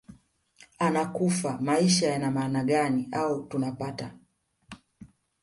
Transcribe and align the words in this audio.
anakufa 0.79 1.57
maisha 1.61 2.07
yana 2.09 2.31
maana 2.31 2.63
gani 2.63 3.07
au 3.11 3.43
tunapata 3.43 4.17